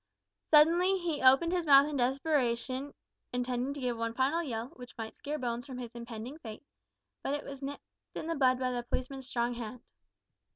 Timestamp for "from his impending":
5.67-6.39